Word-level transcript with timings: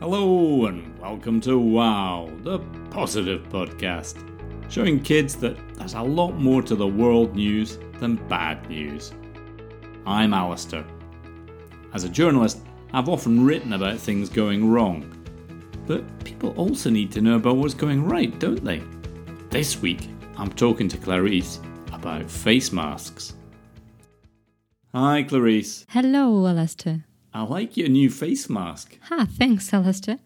Hello, 0.00 0.66
and 0.66 0.98
welcome 0.98 1.40
to 1.42 1.58
WOW, 1.58 2.30
the 2.42 2.60
positive 2.90 3.42
podcast, 3.48 4.16
showing 4.70 5.00
kids 5.00 5.36
that 5.36 5.56
there's 5.74 5.94
a 5.94 6.02
lot 6.02 6.32
more 6.32 6.62
to 6.62 6.74
the 6.74 6.86
world 6.86 7.34
news 7.36 7.78
than 7.98 8.16
bad 8.28 8.68
news. 8.68 9.12
I'm 10.06 10.32
Alistair. 10.32 10.84
As 11.92 12.04
a 12.04 12.08
journalist, 12.08 12.60
I've 12.92 13.08
often 13.08 13.44
written 13.44 13.72
about 13.72 13.98
things 13.98 14.28
going 14.28 14.70
wrong. 14.70 15.14
But 15.86 16.04
people 16.24 16.50
also 16.50 16.90
need 16.90 17.10
to 17.12 17.20
know 17.20 17.36
about 17.36 17.56
what's 17.56 17.74
going 17.74 18.04
right, 18.04 18.38
don't 18.38 18.64
they? 18.64 18.82
This 19.50 19.80
week, 19.82 20.08
I'm 20.36 20.50
talking 20.50 20.88
to 20.88 20.96
Clarice 20.96 21.60
about 21.92 22.30
face 22.30 22.72
masks. 22.72 23.34
Hi, 24.94 25.22
Clarice. 25.24 25.84
Hello, 25.88 26.46
Alistair. 26.46 27.07
I 27.34 27.42
like 27.42 27.76
your 27.76 27.88
new 27.88 28.10
face 28.10 28.48
mask. 28.48 28.98
Ah, 29.10 29.26
thanks, 29.30 29.72
Alistair. 29.72 30.18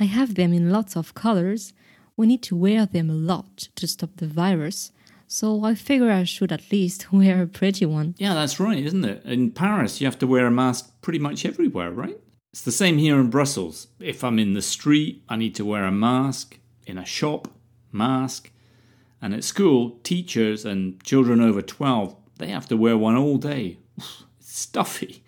I 0.00 0.04
have 0.04 0.34
them 0.34 0.52
in 0.52 0.70
lots 0.70 0.96
of 0.96 1.14
colors. 1.14 1.72
We 2.16 2.26
need 2.26 2.42
to 2.44 2.56
wear 2.56 2.86
them 2.86 3.10
a 3.10 3.14
lot 3.14 3.68
to 3.76 3.86
stop 3.86 4.10
the 4.16 4.26
virus, 4.26 4.92
so 5.26 5.64
I 5.64 5.74
figure 5.74 6.10
I 6.10 6.24
should 6.24 6.52
at 6.52 6.70
least 6.72 7.12
wear 7.12 7.42
a 7.42 7.46
pretty 7.46 7.86
one. 7.86 8.14
Yeah, 8.18 8.34
that's 8.34 8.58
right, 8.60 8.78
isn't 8.84 9.04
it? 9.04 9.24
In 9.24 9.50
Paris, 9.50 10.00
you 10.00 10.06
have 10.06 10.18
to 10.20 10.26
wear 10.26 10.46
a 10.46 10.50
mask 10.50 10.90
pretty 11.02 11.18
much 11.18 11.44
everywhere, 11.44 11.90
right? 11.90 12.18
It's 12.52 12.62
the 12.62 12.72
same 12.72 12.96
here 12.96 13.20
in 13.20 13.28
Brussels. 13.28 13.88
If 14.00 14.24
I'm 14.24 14.38
in 14.38 14.54
the 14.54 14.62
street, 14.62 15.22
I 15.28 15.36
need 15.36 15.54
to 15.56 15.64
wear 15.64 15.84
a 15.84 15.92
mask. 15.92 16.58
In 16.86 16.96
a 16.96 17.04
shop, 17.04 17.48
mask. 17.92 18.50
And 19.20 19.34
at 19.34 19.44
school, 19.44 19.98
teachers 20.02 20.64
and 20.64 21.02
children 21.02 21.40
over 21.40 21.60
12, 21.60 22.16
they 22.38 22.48
have 22.48 22.66
to 22.68 22.76
wear 22.76 22.96
one 22.96 23.16
all 23.16 23.36
day. 23.36 23.78
It's 24.38 24.58
stuffy. 24.58 25.22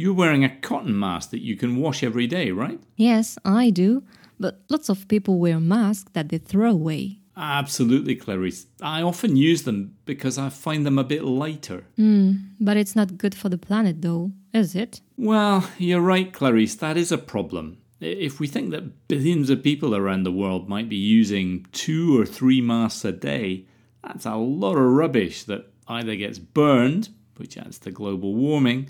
You're 0.00 0.14
wearing 0.14 0.44
a 0.44 0.56
cotton 0.60 0.98
mask 0.98 1.28
that 1.28 1.42
you 1.42 1.56
can 1.56 1.76
wash 1.76 2.02
every 2.02 2.26
day, 2.26 2.52
right? 2.52 2.80
Yes, 2.96 3.36
I 3.44 3.68
do, 3.68 4.02
but 4.38 4.62
lots 4.70 4.88
of 4.88 5.06
people 5.08 5.38
wear 5.38 5.60
masks 5.60 6.10
that 6.14 6.30
they 6.30 6.38
throw 6.38 6.70
away. 6.70 7.18
Absolutely, 7.36 8.16
Clarice. 8.16 8.66
I 8.80 9.02
often 9.02 9.36
use 9.36 9.64
them 9.64 9.96
because 10.06 10.38
I 10.38 10.48
find 10.48 10.86
them 10.86 10.98
a 10.98 11.04
bit 11.04 11.22
lighter. 11.22 11.84
Mm, 11.98 12.52
but 12.58 12.78
it's 12.78 12.96
not 12.96 13.18
good 13.18 13.34
for 13.34 13.50
the 13.50 13.58
planet, 13.58 14.00
though, 14.00 14.32
is 14.54 14.74
it? 14.74 15.02
Well, 15.18 15.68
you're 15.76 16.00
right, 16.00 16.32
Clarice. 16.32 16.76
That 16.76 16.96
is 16.96 17.12
a 17.12 17.18
problem. 17.18 17.76
If 18.00 18.40
we 18.40 18.46
think 18.46 18.70
that 18.70 19.06
billions 19.06 19.50
of 19.50 19.62
people 19.62 19.94
around 19.94 20.22
the 20.22 20.32
world 20.32 20.66
might 20.66 20.88
be 20.88 20.96
using 20.96 21.66
two 21.72 22.18
or 22.18 22.24
three 22.24 22.62
masks 22.62 23.04
a 23.04 23.12
day, 23.12 23.66
that's 24.02 24.24
a 24.24 24.36
lot 24.36 24.78
of 24.78 24.92
rubbish 24.92 25.44
that 25.44 25.66
either 25.88 26.16
gets 26.16 26.38
burned, 26.38 27.10
which 27.36 27.58
adds 27.58 27.78
to 27.80 27.90
global 27.90 28.34
warming, 28.34 28.88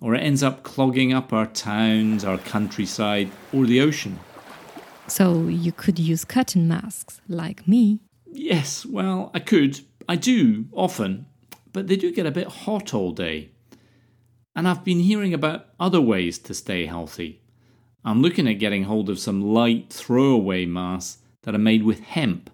or 0.00 0.14
it 0.14 0.20
ends 0.20 0.42
up 0.42 0.62
clogging 0.62 1.12
up 1.12 1.32
our 1.32 1.46
towns, 1.46 2.24
our 2.24 2.38
countryside, 2.38 3.30
or 3.52 3.66
the 3.66 3.80
ocean. 3.80 4.18
So 5.06 5.46
you 5.48 5.72
could 5.72 5.98
use 5.98 6.24
cotton 6.24 6.68
masks, 6.68 7.20
like 7.28 7.66
me. 7.66 8.00
Yes, 8.26 8.84
well, 8.84 9.30
I 9.32 9.40
could. 9.40 9.80
I 10.08 10.16
do, 10.16 10.66
often. 10.72 11.26
But 11.72 11.86
they 11.86 11.96
do 11.96 12.12
get 12.12 12.26
a 12.26 12.30
bit 12.30 12.48
hot 12.48 12.94
all 12.94 13.12
day. 13.12 13.50
And 14.54 14.68
I've 14.68 14.84
been 14.84 15.00
hearing 15.00 15.32
about 15.32 15.66
other 15.78 16.00
ways 16.00 16.38
to 16.40 16.54
stay 16.54 16.86
healthy. 16.86 17.40
I'm 18.04 18.22
looking 18.22 18.48
at 18.48 18.54
getting 18.54 18.84
hold 18.84 19.10
of 19.10 19.18
some 19.18 19.40
light 19.40 19.92
throwaway 19.92 20.66
masks 20.66 21.18
that 21.42 21.54
are 21.54 21.58
made 21.58 21.82
with 21.82 22.00
hemp. 22.00 22.50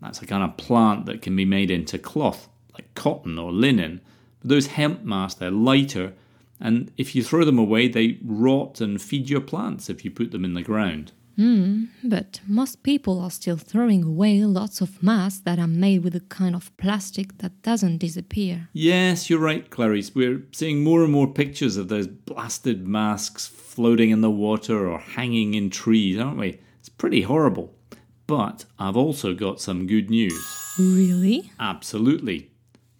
That's 0.00 0.22
a 0.22 0.26
kind 0.26 0.42
of 0.42 0.56
plant 0.56 1.06
that 1.06 1.22
can 1.22 1.34
be 1.34 1.44
made 1.44 1.70
into 1.70 1.98
cloth, 1.98 2.48
like 2.74 2.94
cotton 2.94 3.38
or 3.38 3.52
linen. 3.52 4.00
But 4.40 4.50
those 4.50 4.68
hemp 4.68 5.02
masks, 5.02 5.40
they're 5.40 5.50
lighter, 5.50 6.14
and 6.60 6.90
if 6.96 7.14
you 7.14 7.22
throw 7.22 7.44
them 7.44 7.58
away, 7.58 7.88
they 7.88 8.18
rot 8.24 8.80
and 8.80 9.00
feed 9.00 9.30
your 9.30 9.40
plants 9.40 9.88
if 9.88 10.04
you 10.04 10.10
put 10.10 10.30
them 10.30 10.44
in 10.44 10.54
the 10.54 10.62
ground. 10.62 11.12
Hmm, 11.38 11.84
but 12.02 12.40
most 12.48 12.82
people 12.82 13.20
are 13.20 13.30
still 13.30 13.56
throwing 13.56 14.02
away 14.02 14.42
lots 14.42 14.80
of 14.80 15.00
masks 15.00 15.38
that 15.44 15.60
are 15.60 15.68
made 15.68 16.02
with 16.02 16.16
a 16.16 16.20
kind 16.20 16.56
of 16.56 16.76
plastic 16.78 17.38
that 17.38 17.62
doesn't 17.62 17.98
disappear. 17.98 18.68
Yes, 18.72 19.30
you're 19.30 19.38
right, 19.38 19.70
Clarice. 19.70 20.16
We're 20.16 20.42
seeing 20.50 20.82
more 20.82 21.04
and 21.04 21.12
more 21.12 21.32
pictures 21.32 21.76
of 21.76 21.86
those 21.86 22.08
blasted 22.08 22.88
masks 22.88 23.46
floating 23.46 24.10
in 24.10 24.20
the 24.20 24.32
water 24.32 24.88
or 24.88 24.98
hanging 24.98 25.54
in 25.54 25.70
trees, 25.70 26.18
aren't 26.18 26.38
we? 26.38 26.58
It's 26.80 26.88
pretty 26.88 27.22
horrible. 27.22 27.72
But 28.26 28.64
I've 28.76 28.96
also 28.96 29.32
got 29.32 29.60
some 29.60 29.86
good 29.86 30.10
news. 30.10 30.74
Really? 30.76 31.52
Absolutely. 31.60 32.47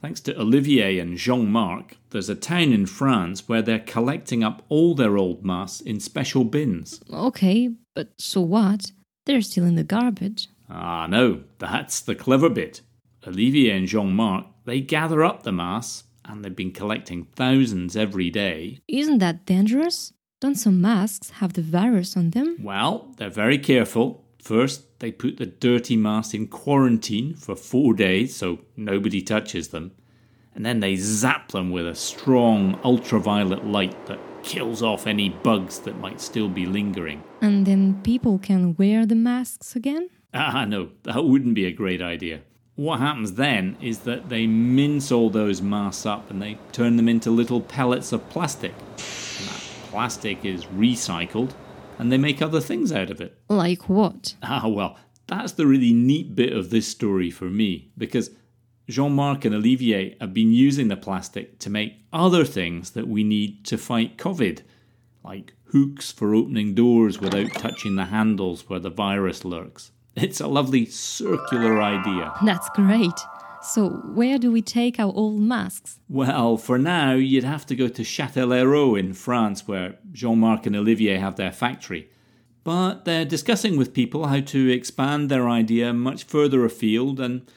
Thanks 0.00 0.20
to 0.20 0.40
Olivier 0.40 1.00
and 1.00 1.16
Jean 1.16 1.50
Marc, 1.50 1.96
there's 2.10 2.28
a 2.28 2.36
town 2.36 2.72
in 2.72 2.86
France 2.86 3.48
where 3.48 3.62
they're 3.62 3.80
collecting 3.80 4.44
up 4.44 4.62
all 4.68 4.94
their 4.94 5.16
old 5.18 5.44
masks 5.44 5.80
in 5.80 5.98
special 5.98 6.44
bins. 6.44 7.00
Okay, 7.12 7.70
but 7.96 8.10
so 8.16 8.40
what? 8.40 8.92
They're 9.26 9.42
still 9.42 9.64
in 9.64 9.74
the 9.74 9.82
garbage. 9.82 10.48
Ah, 10.70 11.06
no, 11.08 11.42
that's 11.58 12.00
the 12.00 12.14
clever 12.14 12.48
bit. 12.48 12.80
Olivier 13.26 13.76
and 13.76 13.88
Jean 13.88 14.12
Marc, 14.12 14.46
they 14.64 14.80
gather 14.80 15.24
up 15.24 15.42
the 15.42 15.52
masks, 15.52 16.04
and 16.24 16.44
they've 16.44 16.54
been 16.54 16.72
collecting 16.72 17.24
thousands 17.34 17.96
every 17.96 18.30
day. 18.30 18.78
Isn't 18.86 19.18
that 19.18 19.46
dangerous? 19.46 20.12
Don't 20.40 20.54
some 20.54 20.80
masks 20.80 21.30
have 21.30 21.54
the 21.54 21.62
virus 21.62 22.16
on 22.16 22.30
them? 22.30 22.58
Well, 22.62 23.12
they're 23.16 23.30
very 23.30 23.58
careful. 23.58 24.24
First, 24.38 24.98
they 25.00 25.12
put 25.12 25.36
the 25.36 25.46
dirty 25.46 25.96
masks 25.96 26.34
in 26.34 26.46
quarantine 26.46 27.34
for 27.34 27.54
four 27.56 27.94
days 27.94 28.36
so 28.36 28.60
nobody 28.76 29.20
touches 29.20 29.68
them. 29.68 29.92
And 30.54 30.64
then 30.64 30.80
they 30.80 30.96
zap 30.96 31.52
them 31.52 31.70
with 31.70 31.86
a 31.86 31.94
strong 31.94 32.80
ultraviolet 32.84 33.64
light 33.64 34.06
that 34.06 34.18
kills 34.42 34.82
off 34.82 35.06
any 35.06 35.28
bugs 35.28 35.78
that 35.80 35.98
might 35.98 36.20
still 36.20 36.48
be 36.48 36.66
lingering. 36.66 37.22
And 37.40 37.66
then 37.66 38.00
people 38.02 38.38
can 38.38 38.74
wear 38.76 39.06
the 39.06 39.14
masks 39.14 39.76
again? 39.76 40.10
Ah, 40.34 40.64
no, 40.64 40.90
that 41.04 41.24
wouldn't 41.24 41.54
be 41.54 41.66
a 41.66 41.72
great 41.72 42.02
idea. 42.02 42.40
What 42.74 43.00
happens 43.00 43.32
then 43.32 43.76
is 43.80 44.00
that 44.00 44.28
they 44.28 44.46
mince 44.46 45.10
all 45.10 45.30
those 45.30 45.60
masks 45.60 46.06
up 46.06 46.30
and 46.30 46.40
they 46.40 46.58
turn 46.72 46.96
them 46.96 47.08
into 47.08 47.30
little 47.30 47.60
pellets 47.60 48.12
of 48.12 48.28
plastic. 48.30 48.72
And 48.72 49.48
that 49.48 49.62
plastic 49.90 50.44
is 50.44 50.64
recycled 50.66 51.52
and 51.98 52.10
they 52.12 52.18
make 52.18 52.40
other 52.40 52.60
things 52.60 52.92
out 52.92 53.10
of 53.10 53.20
it. 53.20 53.38
Like 53.48 53.88
what? 53.88 54.34
Ah, 54.42 54.68
well, 54.68 54.96
that's 55.26 55.52
the 55.52 55.66
really 55.66 55.92
neat 55.92 56.34
bit 56.34 56.52
of 56.52 56.70
this 56.70 56.88
story 56.88 57.30
for 57.30 57.46
me 57.46 57.90
because 57.98 58.30
Jean 58.88 59.12
Marc 59.12 59.44
and 59.44 59.54
Olivier 59.54 60.16
have 60.20 60.32
been 60.32 60.52
using 60.52 60.88
the 60.88 60.96
plastic 60.96 61.58
to 61.58 61.70
make 61.70 61.96
other 62.12 62.44
things 62.44 62.92
that 62.92 63.06
we 63.06 63.22
need 63.22 63.64
to 63.66 63.76
fight 63.76 64.16
COVID, 64.16 64.62
like 65.22 65.52
hooks 65.72 66.10
for 66.10 66.34
opening 66.34 66.74
doors 66.74 67.20
without 67.20 67.52
touching 67.52 67.96
the 67.96 68.06
handles 68.06 68.68
where 68.68 68.80
the 68.80 68.88
virus 68.90 69.44
lurks. 69.44 69.90
It's 70.16 70.40
a 70.40 70.48
lovely 70.48 70.86
circular 70.86 71.82
idea. 71.82 72.32
That's 72.42 72.68
great. 72.70 73.12
So, 73.60 73.88
where 73.88 74.38
do 74.38 74.52
we 74.52 74.62
take 74.62 75.00
our 75.00 75.12
old 75.14 75.40
masks? 75.40 75.98
Well, 76.08 76.56
for 76.56 76.78
now, 76.78 77.14
you'd 77.14 77.44
have 77.44 77.66
to 77.66 77.76
go 77.76 77.88
to 77.88 78.02
Châtellerault 78.02 78.98
in 78.98 79.14
France, 79.14 79.66
where 79.66 79.96
Jean 80.12 80.38
Marc 80.38 80.66
and 80.66 80.76
Olivier 80.76 81.16
have 81.16 81.36
their 81.36 81.52
factory. 81.52 82.08
But 82.62 83.04
they're 83.04 83.24
discussing 83.24 83.76
with 83.76 83.94
people 83.94 84.26
how 84.26 84.40
to 84.40 84.70
expand 84.70 85.28
their 85.28 85.48
idea 85.48 85.92
much 85.92 86.24
further 86.24 86.64
afield, 86.64 87.18
and 87.18 87.50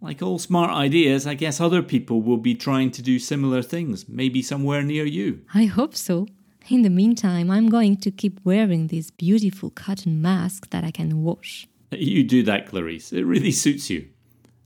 like 0.00 0.22
all 0.22 0.38
smart 0.38 0.70
ideas, 0.70 1.26
I 1.26 1.34
guess 1.34 1.60
other 1.60 1.82
people 1.82 2.22
will 2.22 2.36
be 2.36 2.54
trying 2.54 2.90
to 2.92 3.02
do 3.02 3.18
similar 3.18 3.62
things, 3.62 4.08
maybe 4.08 4.42
somewhere 4.42 4.82
near 4.82 5.04
you. 5.04 5.42
I 5.54 5.64
hope 5.64 5.96
so. 5.96 6.28
In 6.68 6.82
the 6.82 6.90
meantime, 6.90 7.50
I'm 7.50 7.68
going 7.68 7.96
to 7.96 8.10
keep 8.10 8.40
wearing 8.44 8.88
this 8.88 9.10
beautiful 9.10 9.70
cotton 9.70 10.20
mask 10.20 10.70
that 10.70 10.84
I 10.84 10.90
can 10.90 11.22
wash. 11.22 11.66
You 11.90 12.22
do 12.22 12.42
that, 12.42 12.66
Clarice. 12.66 13.12
It 13.12 13.24
really 13.24 13.52
suits 13.52 13.88
you. 13.88 14.08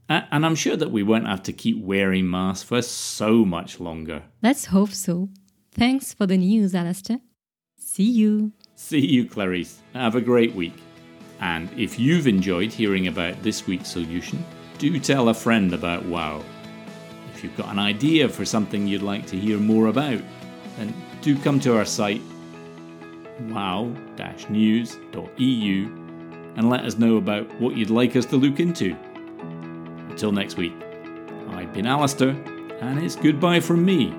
And 0.09 0.45
I'm 0.45 0.55
sure 0.55 0.75
that 0.75 0.91
we 0.91 1.01
won't 1.01 1.27
have 1.27 1.43
to 1.43 1.53
keep 1.53 1.81
wearing 1.81 2.29
masks 2.29 2.63
for 2.63 2.81
so 2.81 3.45
much 3.45 3.79
longer. 3.79 4.23
Let's 4.41 4.65
hope 4.65 4.91
so. 4.91 5.29
Thanks 5.71 6.13
for 6.13 6.27
the 6.27 6.37
news, 6.37 6.75
Alistair. 6.75 7.19
See 7.77 8.09
you. 8.09 8.51
See 8.75 8.99
you, 8.99 9.25
Clarice. 9.27 9.79
Have 9.93 10.15
a 10.15 10.21
great 10.21 10.53
week. 10.53 10.75
And 11.39 11.69
if 11.77 11.97
you've 11.97 12.27
enjoyed 12.27 12.71
hearing 12.71 13.07
about 13.07 13.41
this 13.43 13.65
week's 13.65 13.89
solution, 13.89 14.45
do 14.77 14.99
tell 14.99 15.29
a 15.29 15.33
friend 15.33 15.73
about 15.73 16.05
WOW. 16.05 16.43
If 17.33 17.43
you've 17.43 17.57
got 17.57 17.69
an 17.69 17.79
idea 17.79 18.29
for 18.29 18.45
something 18.45 18.85
you'd 18.87 19.01
like 19.01 19.25
to 19.27 19.37
hear 19.37 19.57
more 19.57 19.87
about, 19.87 20.21
then 20.77 20.93
do 21.21 21.37
come 21.39 21.59
to 21.61 21.75
our 21.77 21.85
site 21.85 22.21
wow-news.eu 23.49 24.99
and 26.55 26.69
let 26.69 26.85
us 26.85 26.97
know 26.97 27.17
about 27.17 27.51
what 27.59 27.75
you'd 27.75 27.89
like 27.89 28.15
us 28.15 28.25
to 28.27 28.37
look 28.37 28.59
into. 28.59 28.95
Until 30.13 30.31
next 30.31 30.57
week, 30.57 30.73
I've 31.49 31.73
been 31.73 31.87
Alistair, 31.87 32.29
and 32.81 33.03
it's 33.03 33.15
goodbye 33.15 33.59
from 33.59 33.83
me. 33.83 34.13